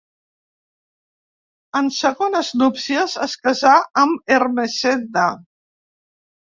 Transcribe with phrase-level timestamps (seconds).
[1.81, 3.77] En segones núpcies es casà
[4.07, 5.33] amb Ermessenda.